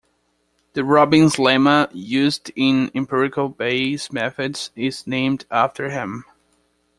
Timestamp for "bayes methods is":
3.49-5.05